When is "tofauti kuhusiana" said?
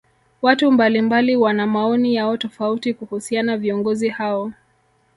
2.37-3.57